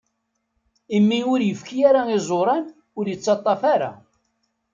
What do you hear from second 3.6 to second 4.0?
ara.